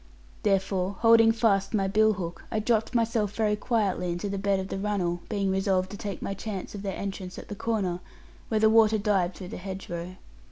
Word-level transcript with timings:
Therefore, 0.41 0.95
holding 1.01 1.31
fast 1.31 1.75
my 1.75 1.87
bill 1.87 2.13
hook, 2.13 2.43
I 2.51 2.57
dropped 2.57 2.95
myself 2.95 3.35
very 3.35 3.55
quietly 3.55 4.11
into 4.11 4.29
the 4.29 4.39
bed 4.39 4.59
of 4.59 4.69
the 4.69 4.79
runnel, 4.79 5.21
being 5.29 5.51
resolved 5.51 5.91
to 5.91 5.97
take 5.97 6.23
my 6.23 6.33
chance 6.33 6.73
of 6.73 6.81
their 6.81 6.97
entrance 6.97 7.37
at 7.37 7.49
the 7.49 7.55
corner, 7.55 7.99
where 8.47 8.59
the 8.59 8.67
water 8.67 8.97
dived 8.97 9.35
through 9.35 9.49
the 9.49 9.57
hedge 9.57 9.89
row. 9.91 10.15